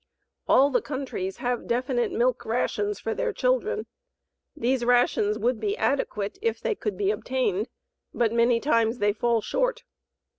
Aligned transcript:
All 0.47 0.71
the 0.71 0.81
countries 0.81 1.37
have 1.37 1.67
definite 1.67 2.11
milk 2.11 2.43
rations 2.43 2.99
for 2.99 3.13
their 3.13 3.31
children. 3.31 3.85
These 4.57 4.83
rations 4.83 5.37
would 5.37 5.59
be 5.59 5.77
adequate 5.77 6.39
if 6.41 6.59
they 6.59 6.73
could 6.73 6.97
be 6.97 7.11
obtained, 7.11 7.69
but 8.11 8.33
many 8.33 8.59
times 8.59 8.97
they 8.97 9.13
fall 9.13 9.41
short. 9.41 9.83